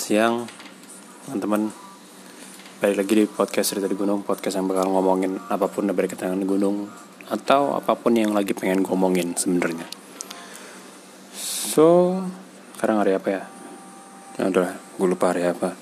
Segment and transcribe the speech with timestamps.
[0.00, 0.48] siang
[1.28, 1.68] teman-teman
[2.80, 6.56] Balik lagi di podcast Cerita di Gunung Podcast yang bakal ngomongin apa pun berkaitan dengan
[6.56, 6.88] gunung
[7.28, 9.84] Atau apa pun yang lagi pengen ngomongin sebenarnya.
[11.36, 12.16] So,
[12.80, 13.42] sekarang hari apa ya?
[14.40, 15.76] Nah, udah, gue lupa hari apa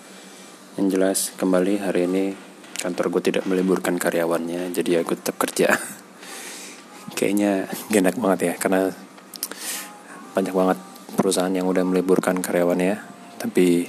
[0.75, 2.35] Yang jelas kembali hari ini
[2.75, 5.79] kantor gue tidak meliburkan karyawannya Jadi ya gue tetap kerja
[7.15, 8.91] Kayaknya genak banget ya Karena
[10.35, 10.79] banyak banget
[11.15, 13.89] perusahaan yang udah meliburkan karyawannya Tapi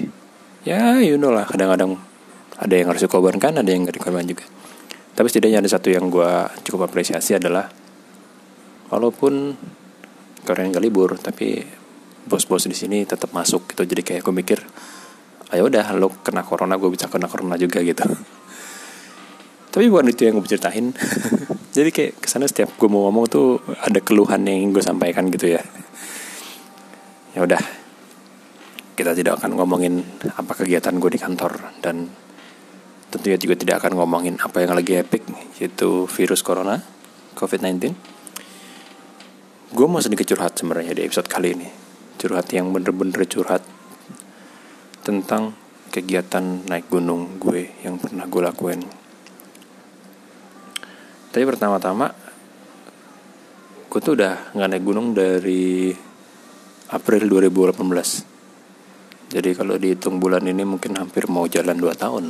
[0.64, 2.00] ya you know lah kadang-kadang
[2.62, 4.46] ada yang harus dikorbankan ada yang gak dikorbankan juga.
[5.12, 6.32] Tapi setidaknya ada satu yang gue
[6.64, 7.68] cukup apresiasi adalah
[8.88, 9.60] walaupun
[10.48, 11.60] kalian gak libur tapi
[12.24, 13.84] bos-bos di sini tetap masuk gitu.
[13.84, 14.60] Jadi kayak gue mikir
[15.52, 18.08] ayo udah lo kena corona gue bisa kena corona juga gitu.
[19.72, 20.96] Tapi bukan itu yang gue ceritain.
[21.76, 25.52] Jadi kayak ke sana setiap gue mau ngomong tuh ada keluhan yang gue sampaikan gitu
[25.56, 25.64] ya.
[27.36, 27.81] Ya udah
[28.96, 30.04] kita tidak akan ngomongin
[30.36, 32.12] apa kegiatan gue di kantor dan
[33.12, 35.28] tentunya juga tidak akan ngomongin apa yang lagi epic
[35.60, 36.80] yaitu virus corona
[37.36, 37.92] COVID-19.
[39.72, 41.68] Gue mau sedikit curhat sebenarnya di episode kali ini.
[42.20, 43.64] Curhat yang bener-bener curhat
[45.04, 45.56] tentang
[45.92, 48.82] kegiatan naik gunung gue yang pernah gue lakuin.
[51.32, 52.12] Tapi pertama-tama
[53.92, 55.92] gue tuh udah nggak naik gunung dari
[56.92, 58.31] April 2018
[59.32, 62.26] jadi kalau dihitung bulan ini mungkin hampir mau jalan 2 tahun.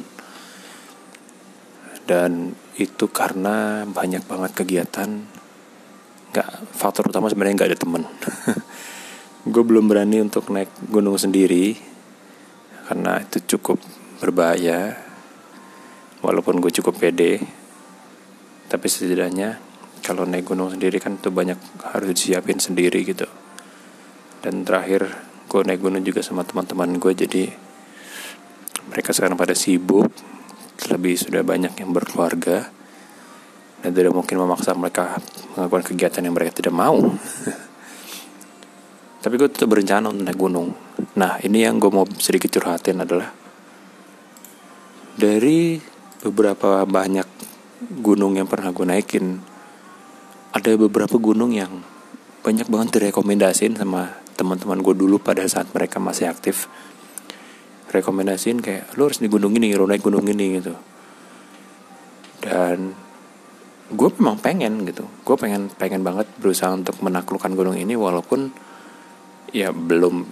[2.05, 5.09] Dan itu karena banyak banget kegiatan.
[6.29, 8.03] Gak, faktor utama sebenarnya nggak ada temen.
[9.53, 11.73] gue belum berani untuk naik gunung sendiri
[12.85, 13.81] karena itu cukup
[14.21, 14.93] berbahaya.
[16.21, 17.41] Walaupun gue cukup pede,
[18.69, 19.57] tapi setidaknya
[20.05, 23.25] kalau naik gunung sendiri kan itu banyak harus disiapin sendiri gitu.
[24.45, 27.51] Dan terakhir gue naik gunung juga sama teman-teman gue jadi
[28.87, 30.07] mereka sekarang pada sibuk
[30.87, 32.71] lebih sudah banyak yang berkeluarga
[33.83, 35.19] dan tidak mungkin memaksa mereka
[35.59, 37.01] melakukan kegiatan yang mereka tidak mau.
[39.21, 40.71] Tapi gue tetap berencana untuk naik gunung.
[41.19, 43.29] Nah ini yang gue mau sedikit curhatin adalah
[45.19, 45.77] dari
[46.23, 47.27] beberapa banyak
[48.01, 49.41] gunung yang pernah gue naikin
[50.55, 51.83] ada beberapa gunung yang
[52.41, 56.65] banyak banget direkomendasiin sama teman-teman gue dulu pada saat mereka masih aktif
[57.93, 60.73] rekomendasiin kayak lo harus di gunung ini lo naik gunung ini gitu.
[62.41, 62.89] Dan
[63.93, 65.05] gue memang pengen gitu.
[65.21, 68.49] Gue pengen pengen banget berusaha untuk menaklukkan gunung ini walaupun
[69.53, 70.25] ya belum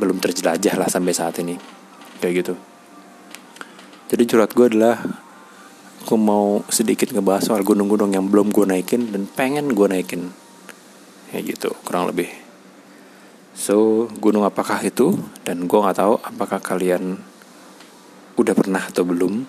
[0.00, 1.60] belum terjelajah lah sampai saat ini
[2.24, 2.54] kayak gitu.
[4.06, 4.96] Jadi curhat gue adalah
[6.06, 10.30] gue mau sedikit ngebahas soal gunung-gunung yang belum gue naikin dan pengen gue naikin
[11.34, 12.45] kayak gitu kurang lebih
[13.56, 15.16] So, gunung apakah itu?
[15.40, 17.16] Dan gue nggak tahu apakah kalian
[18.36, 19.48] udah pernah atau belum,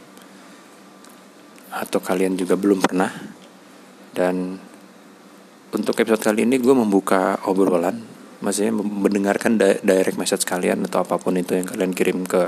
[1.76, 3.12] atau kalian juga belum pernah.
[4.16, 4.56] Dan
[5.76, 8.00] untuk episode kali ini gue membuka obrolan,
[8.40, 12.48] maksudnya mendengarkan direct message kalian atau apa pun itu yang kalian kirim ke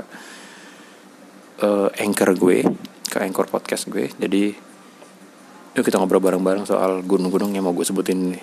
[1.60, 2.64] uh, anchor gue,
[3.04, 4.08] ke anchor podcast gue.
[4.16, 4.56] Jadi,
[5.76, 8.42] yuk kita ngobrol bareng-bareng soal gunung-gunung yang mau gue sebutin ini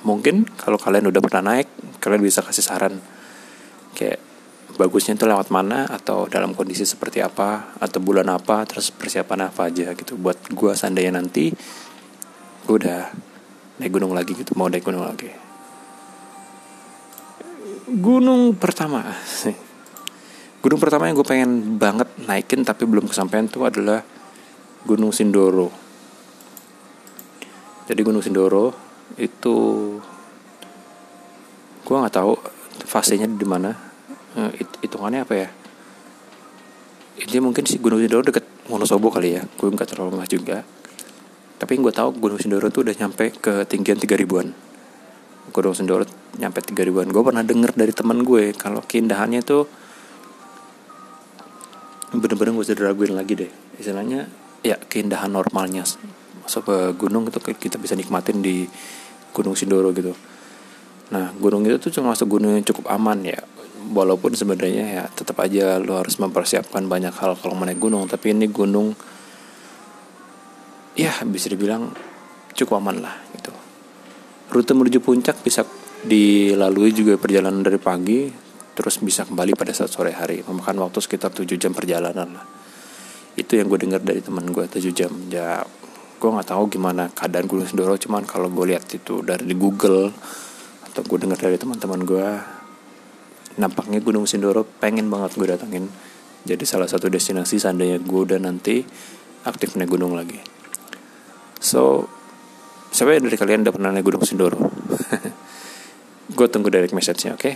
[0.00, 1.68] mungkin kalau kalian udah pernah naik
[2.00, 2.98] kalian bisa kasih saran.
[3.94, 4.18] Kayak
[4.80, 9.68] bagusnya itu lewat mana atau dalam kondisi seperti apa atau bulan apa terus persiapan apa
[9.68, 10.16] aja gitu.
[10.16, 11.52] Buat gue seandainya nanti
[12.64, 13.12] gue udah
[13.80, 15.28] naik gunung lagi gitu mau naik gunung lagi.
[17.90, 19.04] Gunung pertama
[20.60, 24.04] gunung pertama yang gue pengen banget naikin tapi belum kesampaian tuh adalah
[24.84, 25.72] gunung Sindoro.
[27.88, 28.76] Jadi gunung Sindoro
[29.16, 29.56] itu
[31.90, 32.38] gue nggak tahu
[32.86, 33.74] fasenya di mana.
[34.38, 35.48] Uh, hitungannya apa ya?
[37.18, 39.42] Ini mungkin si Gunung Sindoro deket Wonosobo kali ya.
[39.58, 40.62] Gue nggak terlalu nggak juga.
[41.58, 44.54] Tapi yang gue tahu Gunung Sindoro tuh udah nyampe ke tinggian tiga ribuan.
[45.50, 46.06] Gunung Sindoro
[46.38, 47.10] nyampe tiga ribuan.
[47.10, 49.66] Gue pernah denger dari teman gue kalau keindahannya tuh
[52.14, 53.50] bener-bener gue usah diraguin lagi deh.
[53.82, 54.30] Istilahnya
[54.62, 55.82] ya keindahan normalnya.
[56.46, 58.70] Masuk ke gunung itu kita bisa nikmatin di
[59.34, 60.29] Gunung Sindoro gitu
[61.10, 63.40] nah gunung itu tuh cuma masuk gunung yang cukup aman ya.
[63.90, 68.06] Walaupun sebenarnya ya tetap aja lo harus mempersiapkan banyak hal kalau naik gunung.
[68.06, 68.94] Tapi ini gunung
[70.94, 71.90] ya bisa dibilang
[72.54, 73.50] cukup aman lah gitu.
[74.50, 75.66] Rute menuju puncak bisa
[76.00, 78.30] dilalui juga perjalanan dari pagi
[78.74, 80.46] terus bisa kembali pada saat sore hari.
[80.46, 82.46] Memakan waktu sekitar 7 jam perjalanan lah.
[83.34, 85.10] Itu yang gue dengar dari teman gue 7 jam.
[85.28, 85.66] Ya
[86.20, 90.12] gue nggak tahu gimana keadaan Gunung Sindoro cuman kalau gue lihat itu dari di Google
[90.90, 92.26] atau gue dengar dari teman-teman gue
[93.62, 95.86] nampaknya Gunung Sindoro pengen banget gue datengin.
[96.44, 98.82] Jadi salah satu destinasi seandainya gue udah nanti
[99.46, 100.40] aktif naik gunung lagi.
[101.62, 102.10] So
[102.90, 104.58] siapa dari kalian udah pernah naik gunung Sindoro?
[106.30, 107.42] Gue tunggu direct message-nya oke?
[107.42, 107.54] Okay?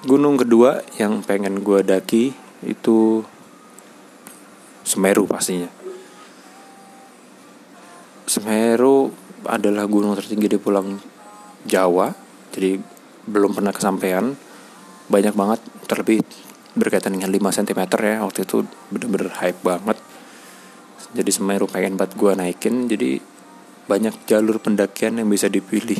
[0.00, 2.32] gunung kedua yang pengen gue daki
[2.64, 3.24] itu
[4.80, 5.68] Semeru pastinya.
[8.24, 9.12] Semeru
[9.48, 10.84] adalah gunung tertinggi di Pulau
[11.64, 12.76] Jawa jadi
[13.26, 14.34] belum pernah kesampaian.
[15.10, 15.60] Banyak banget
[15.90, 16.22] terlebih
[16.78, 18.62] berkaitan dengan 5 cm ya waktu itu
[18.94, 19.98] bener-bener hype banget.
[21.10, 23.18] Jadi Semeru pengen buat gue naikin jadi
[23.90, 25.98] banyak jalur pendakian yang bisa dipilih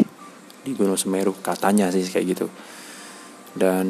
[0.62, 2.46] di Gunung Semeru katanya sih kayak gitu.
[3.50, 3.86] Dan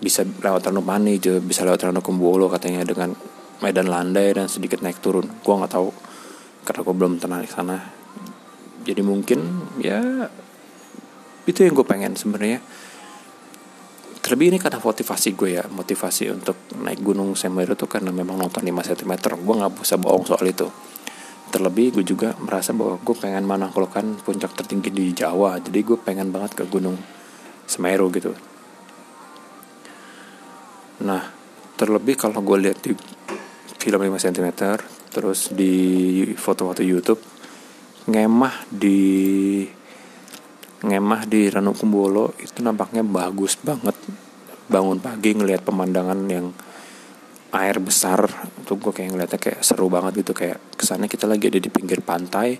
[0.00, 3.12] bisa lewat Ranupani juga bisa lewat Ranukumbolo katanya dengan
[3.60, 5.28] medan landai dan sedikit naik turun.
[5.44, 5.92] Gue nggak tahu
[6.64, 7.76] karena gue belum pernah di sana.
[8.80, 9.40] Jadi mungkin
[9.80, 10.00] ya
[11.44, 12.60] itu yang gue pengen sebenarnya.
[14.20, 18.62] Terlebih ini karena motivasi gue ya motivasi untuk naik gunung Semeru tuh karena memang nonton
[18.62, 19.12] 5 cm
[19.42, 20.68] gue nggak bisa bohong soal itu.
[21.50, 25.58] Terlebih gue juga merasa bahwa gue pengen menaklukkan puncak tertinggi di Jawa.
[25.58, 26.94] Jadi gue pengen banget ke gunung
[27.66, 28.36] Semeru gitu.
[31.02, 31.32] Nah
[31.80, 32.92] terlebih kalau gue lihat di
[33.80, 34.48] film 5 cm
[35.10, 37.18] terus di foto-foto YouTube
[38.06, 39.00] ngemah di
[40.80, 43.94] ngemah di Ranu Kumbolo itu nampaknya bagus banget
[44.70, 46.54] bangun pagi ngelihat pemandangan yang
[47.50, 48.30] air besar
[48.62, 52.00] itu gue kayak ngeliatnya kayak seru banget gitu kayak kesannya kita lagi ada di pinggir
[52.00, 52.54] pantai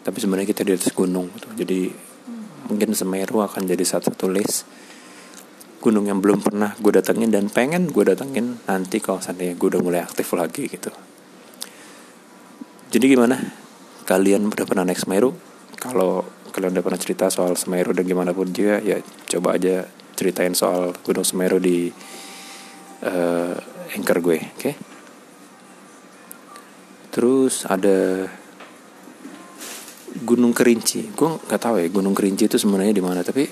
[0.00, 1.48] tapi sebenarnya kita di atas gunung gitu.
[1.60, 1.80] jadi
[2.72, 4.64] mungkin Semeru akan jadi satu-satu list
[5.84, 9.82] gunung yang belum pernah gue datengin dan pengen gue datengin nanti kalau seandainya gue udah
[9.84, 10.90] mulai aktif lagi gitu
[12.90, 13.36] jadi gimana
[14.06, 15.34] kalian udah pernah naik Semeru
[15.78, 16.24] kalau
[16.54, 18.96] kalian udah pernah cerita soal Semeru dan gimana pun juga ya
[19.28, 19.84] coba aja
[20.16, 21.92] ceritain soal Gunung Semeru di
[23.04, 23.54] uh,
[23.92, 24.56] anchor gue, oke?
[24.56, 24.74] Okay?
[27.12, 28.28] Terus ada
[30.24, 31.12] Gunung Kerinci.
[31.12, 33.44] Gue nggak tahu ya Gunung Kerinci itu sebenarnya di mana, tapi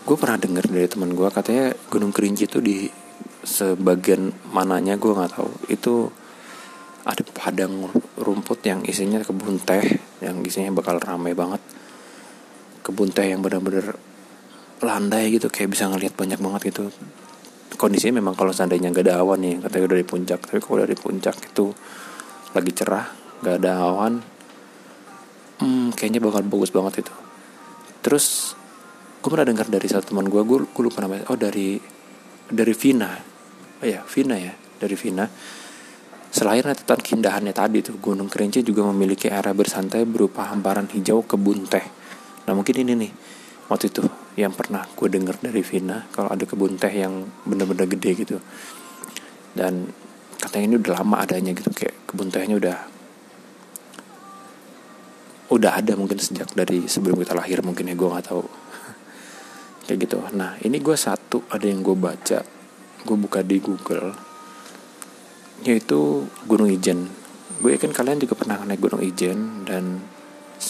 [0.00, 2.86] gue pernah dengar dari teman gue katanya Gunung Kerinci itu di
[3.42, 5.50] sebagian mananya gue nggak tahu.
[5.66, 5.94] Itu
[7.02, 7.90] ada padang
[8.20, 9.80] rumput yang isinya kebun teh
[10.20, 11.58] yang isinya bakal ramai banget.
[12.84, 13.96] Kebun teh yang benar-benar
[14.80, 16.92] landai gitu kayak bisa ngelihat banyak banget gitu.
[17.80, 20.40] Kondisinya memang kalau seandainya nggak ada awan nih katanya udah di puncak.
[20.44, 21.72] Tapi kalau dari puncak itu
[22.52, 23.06] lagi cerah
[23.40, 24.20] nggak ada awan
[25.64, 27.14] hmm, kayaknya bakal bagus banget itu.
[28.04, 28.56] Terus
[29.20, 31.24] gue pernah dengar dari satu teman gue gue lupa namanya.
[31.32, 31.80] Oh dari
[32.48, 33.10] dari Vina.
[33.80, 35.24] Oh ya Vina ya dari Vina
[36.30, 41.66] Selain rentetan keindahannya tadi tuh, Gunung Kerinci juga memiliki area bersantai berupa hamparan hijau kebun
[41.66, 41.82] teh.
[42.46, 43.12] Nah mungkin ini nih
[43.66, 44.06] waktu itu
[44.38, 48.38] yang pernah gue denger dari Vina kalau ada kebun teh yang bener-bener gede gitu.
[49.50, 49.90] Dan
[50.38, 52.78] katanya ini udah lama adanya gitu kayak kebun tehnya udah
[55.50, 58.46] udah ada mungkin sejak dari sebelum kita lahir mungkin ya gue nggak tahu.
[59.90, 60.22] Kayak gitu.
[60.38, 62.38] Nah ini gue satu ada yang gue baca.
[63.02, 64.29] Gue buka di Google
[65.64, 67.08] yaitu Gunung Ijen.
[67.60, 70.00] Gue yakin kalian juga pernah naik Gunung Ijen dan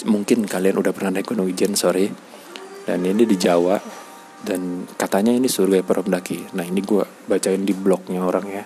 [0.07, 2.11] mungkin kalian udah pernah naik Gunung Ijen sorry.
[2.87, 3.79] Dan ini di Jawa
[4.41, 6.51] dan katanya ini surga para pendaki.
[6.57, 8.65] Nah ini gue bacain di blognya orang ya.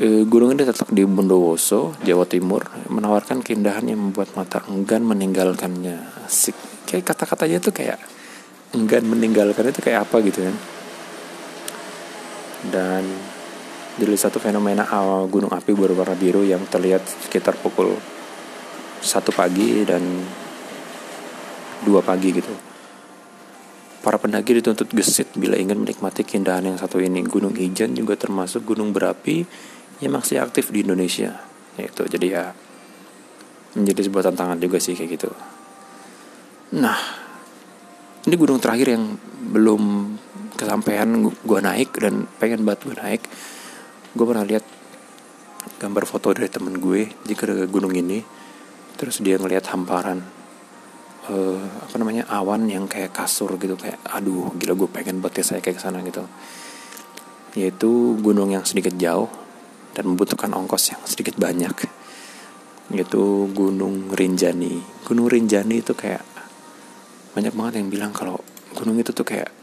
[0.00, 6.24] E, gunung ini terletak di Bondowoso Jawa Timur menawarkan keindahan yang membuat mata enggan meninggalkannya.
[6.26, 6.56] Asik
[6.88, 8.00] kayak kata-katanya tuh kayak
[8.74, 10.56] enggan meninggalkan itu kayak apa gitu kan.
[12.68, 13.04] Dan
[13.98, 17.98] dari satu fenomena awal gunung api berwarna biru yang terlihat sekitar pukul
[19.00, 20.02] satu pagi dan
[21.82, 22.52] dua pagi gitu.
[24.00, 27.20] Para pendaki dituntut gesit bila ingin menikmati keindahan yang satu ini.
[27.20, 29.44] Gunung Ijen juga termasuk gunung berapi
[30.00, 31.36] yang masih aktif di Indonesia.
[31.76, 32.44] Yaitu jadi ya
[33.76, 35.30] menjadi sebuah tantangan juga sih kayak gitu.
[36.80, 36.96] Nah,
[38.24, 39.20] ini gunung terakhir yang
[39.52, 40.16] belum
[40.56, 43.22] kesampaian gue naik dan pengen banget gue naik.
[44.10, 44.66] Gue pernah lihat
[45.78, 48.18] gambar foto dari temen gue jika ke gunung ini
[48.98, 50.18] terus dia ngelihat hamparan
[51.30, 55.46] uh, apa namanya awan yang kayak kasur gitu kayak aduh gila gue pengen buat ya
[55.46, 56.26] saya kayak ke sana gitu.
[57.54, 59.30] Yaitu gunung yang sedikit jauh
[59.94, 61.70] dan membutuhkan ongkos yang sedikit banyak.
[62.90, 65.06] Yaitu Gunung Rinjani.
[65.06, 66.26] Gunung Rinjani itu kayak
[67.38, 68.42] banyak banget yang bilang kalau
[68.74, 69.54] gunung itu tuh kayak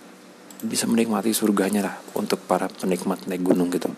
[0.64, 3.92] bisa menikmati surganya lah untuk para penikmat naik gunung gitu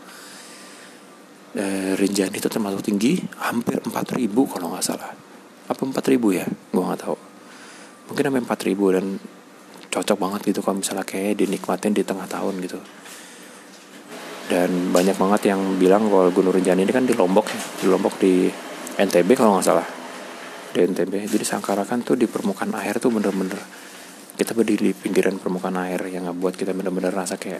[1.56, 5.12] e, Rinjani itu termasuk tinggi hampir 4000 kalau nggak salah.
[5.70, 6.46] Apa 4000 ya?
[6.46, 7.18] Gue nggak tahu.
[8.10, 9.06] Mungkin sampai 4000 dan
[9.90, 12.80] cocok banget gitu kalau misalnya kayak dinikmatin di tengah tahun gitu.
[14.50, 17.46] Dan banyak banget yang bilang kalau Gunung Rinjani ini kan di Lombok
[17.82, 18.50] di Lombok di
[18.98, 19.88] NTB kalau nggak salah.
[20.70, 23.58] Di NTB jadi Sangkarakan tuh di permukaan air tuh bener-bener
[24.40, 27.60] kita berdiri di pinggiran permukaan air yang ngebuat kita bener-bener rasa kayak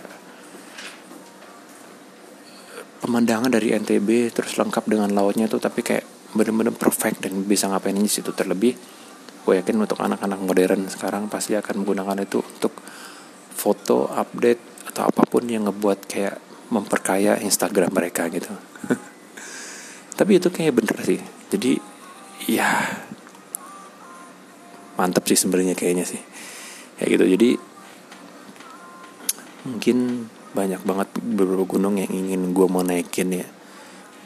[3.00, 7.96] pemandangan dari NTB terus lengkap dengan lautnya tuh tapi kayak bener-bener perfect dan bisa ngapain
[7.96, 8.76] di situ terlebih
[9.50, 12.76] gue yakin untuk anak-anak modern sekarang pasti akan menggunakan itu untuk
[13.60, 16.38] foto update atau apa pun yang ngebuat kayak
[16.70, 18.54] memperkaya Instagram mereka gitu.
[20.18, 21.20] Tapi itu kayak bener sih.
[21.50, 21.76] Jadi
[22.48, 22.70] ya
[24.96, 26.22] mantep sih sebenarnya kayaknya sih.
[27.02, 27.26] Kayak gitu.
[27.36, 27.50] Jadi
[29.68, 29.98] mungkin
[30.54, 33.48] banyak banget beberapa gunung yang ingin gue mau naikin ya.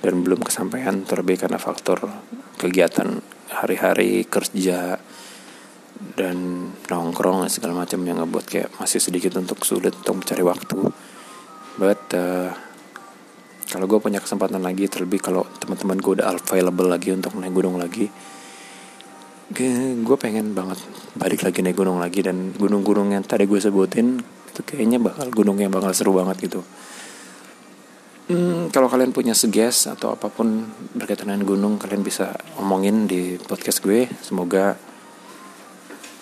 [0.03, 2.03] Dan belum kesampaian terlebih karena faktor
[2.59, 4.99] kegiatan hari-hari kerja
[6.19, 6.37] dan
[6.91, 10.79] nongkrong segala macam yang ngebuat kayak masih sedikit untuk sulit untuk mencari waktu.
[11.79, 12.51] But uh,
[13.71, 17.79] kalau gue punya kesempatan lagi terlebih kalau teman-teman gue udah available lagi untuk naik gunung
[17.79, 18.11] lagi
[19.53, 20.81] gue pengen banget
[21.13, 22.25] balik lagi naik gunung lagi.
[22.25, 24.17] Dan gunung-gunung yang tadi gue sebutin
[24.53, 26.62] itu kayaknya bakal gunung yang bakal seru banget gitu.
[28.29, 33.36] Hmm, kalau kalian punya suggest atau apa pun berkaitan dengan gunung kalian bisa omongin di
[33.41, 34.05] podcast gue.
[34.22, 34.77] Semoga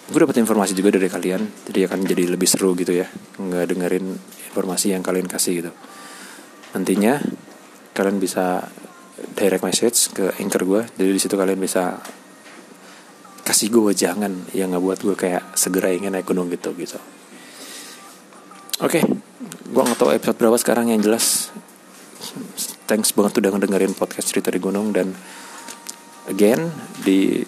[0.10, 1.44] gue dapat informasi juga dari kalian.
[1.68, 3.06] Jadi akan jadi lebih seru gitu ya
[3.38, 4.08] nggak dengerin
[4.50, 5.72] informasi yang kalian kasih gitu.
[6.72, 7.20] Nantinya
[7.92, 8.66] kalian bisa
[9.36, 10.82] direct message ke anchor gue.
[10.96, 12.00] Jadi di situ kalian bisa
[13.46, 17.21] kasih gue jangan yang nggak buat gue kayak segera ingin naik gunung gitu gitu
[18.82, 19.04] oke okay.
[19.70, 21.54] gue nggak tahu episode berapa sekarang yang jelas
[22.90, 25.14] thanks banget udah ngedengerin podcast cerita di gunung dan
[26.26, 26.74] again
[27.06, 27.46] di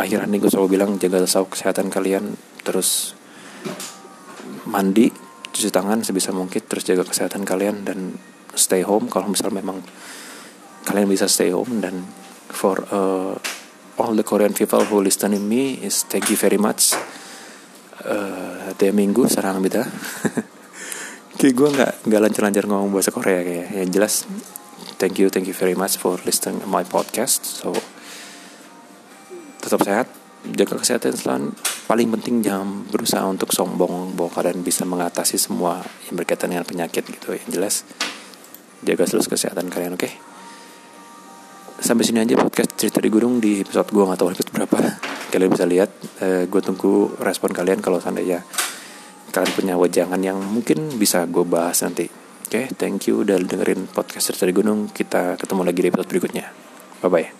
[0.00, 2.32] akhir ini gue selalu bilang jaga selalu kesehatan kalian
[2.64, 3.12] terus
[4.64, 5.12] mandi
[5.52, 8.16] cuci tangan sebisa mungkin terus jaga kesehatan kalian dan
[8.56, 9.84] stay home kalau misal memang
[10.88, 12.08] kalian bisa stay home dan
[12.48, 13.36] for uh,
[14.00, 16.96] all the Korean people who listen to me is thank you very much
[18.08, 19.84] uh, tiap minggu sarang beda
[21.40, 24.28] kayak gue nggak nggak lancar-lancar ngomong bahasa Korea kayak yang jelas
[25.00, 27.40] thank you thank you very much for listening to my podcast.
[27.64, 27.72] So
[29.64, 30.12] tetap sehat
[30.52, 31.56] jaga kesehatan selalu
[31.88, 35.80] paling penting jangan berusaha untuk sombong bahwa kalian bisa mengatasi semua
[36.12, 37.32] yang berkaitan dengan penyakit gitu.
[37.32, 37.74] Yang jelas
[38.84, 40.04] jaga terus kesehatan kalian oke?
[40.04, 40.12] Okay?
[41.80, 44.76] sampai sini aja podcast cerita di gunung di episode gue nggak tahu episode berapa.
[45.32, 45.88] Kalian bisa lihat
[46.20, 48.44] uh, eh, gue tunggu respon kalian kalau seandainya
[49.30, 52.10] kalian punya wajangan yang mungkin bisa gue bahas nanti.
[52.50, 52.74] Oke okay?
[52.74, 54.90] thank you udah dengerin podcast cerita gunung.
[54.90, 56.46] Kita ketemu lagi di episode berikutnya.
[57.00, 57.39] Bye bye